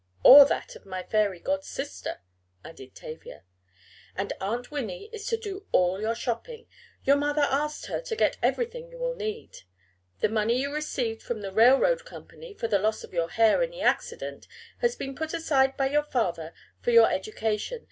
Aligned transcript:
"Or 0.23 0.45
that 0.45 0.75
of 0.75 0.83
my 0.87 1.03
fairy 1.03 1.39
godsister," 1.39 2.21
added 2.65 2.95
Tavia. 2.95 3.43
"And 4.15 4.33
Aunt 4.41 4.71
Winnie 4.71 5.11
is 5.13 5.27
to 5.27 5.37
do 5.37 5.67
all 5.71 6.01
your 6.01 6.15
shopping. 6.15 6.65
Your 7.03 7.17
mother 7.17 7.43
asked 7.43 7.85
her 7.85 8.01
to 8.01 8.15
get 8.15 8.35
everything 8.41 8.89
you 8.89 8.97
will 8.97 9.13
need. 9.13 9.59
The 10.19 10.29
money 10.29 10.59
you 10.59 10.73
received 10.73 11.21
from 11.21 11.41
the 11.41 11.51
railroad 11.53 12.03
company 12.03 12.55
for 12.55 12.67
the 12.67 12.79
loss 12.79 13.03
of 13.03 13.13
your 13.13 13.29
hair 13.29 13.61
in 13.61 13.69
the 13.69 13.81
accident 13.83 14.47
has 14.79 14.95
been 14.95 15.13
put 15.13 15.35
aside 15.35 15.77
by 15.77 15.89
your 15.91 16.01
father 16.03 16.55
for 16.81 16.89
your 16.89 17.11
education. 17.11 17.79